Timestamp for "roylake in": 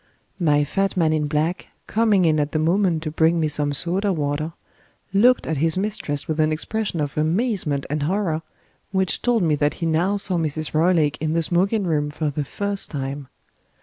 10.73-11.33